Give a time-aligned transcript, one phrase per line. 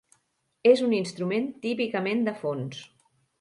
[0.69, 2.81] És un instrument típicament de fons.